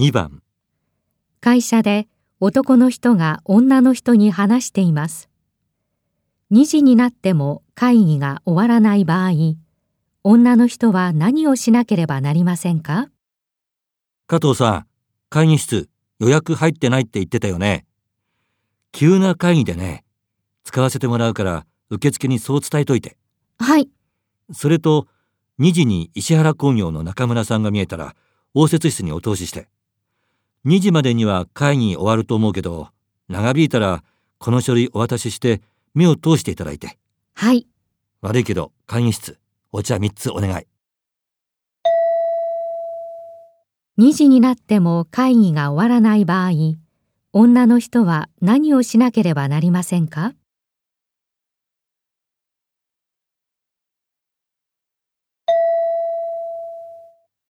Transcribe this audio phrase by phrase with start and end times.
[0.00, 0.42] 2番
[1.42, 2.08] 会社で
[2.40, 5.28] 男の人が女の人に話しています。
[6.50, 9.32] 2時になっても会議が終わらない場合、
[10.24, 13.10] 女の人は何をしなければなりませんか？
[14.26, 14.86] 加藤さん、
[15.28, 17.84] 会議室予約入ってないって言ってたよね。
[18.92, 20.06] 急な会議でね、
[20.64, 23.18] 使わせてもらうから受付にそう伝えといて。
[23.58, 23.90] はい、
[24.50, 25.08] それと、
[25.58, 28.16] 2時に石原工業の中村さんが見えたら、
[28.54, 29.68] 応接室にお通しして。
[30.66, 32.88] 2時までには会議終わると思うけど、
[33.28, 34.04] 長引いたら
[34.38, 35.62] この書類お渡しして
[35.94, 36.98] 目を通していただいて。
[37.34, 37.66] はい。
[38.20, 39.38] 悪いけど会議室、
[39.72, 40.66] お茶3つお願い。
[43.98, 46.50] 2時になっても会議が終わらない場合、
[47.32, 50.34] 女の人は何をしなければなりませんか？